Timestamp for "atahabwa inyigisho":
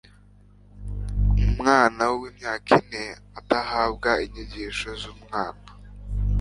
3.39-4.89